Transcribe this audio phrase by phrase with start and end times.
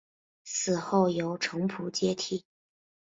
[0.43, 2.43] 死后由程普接替。